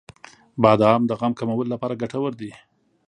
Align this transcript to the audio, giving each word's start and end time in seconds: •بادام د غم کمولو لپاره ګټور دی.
•بادام 0.63 1.01
د 1.07 1.11
غم 1.19 1.33
کمولو 1.39 1.71
لپاره 1.73 1.99
ګټور 2.01 2.31
دی. 2.41 2.51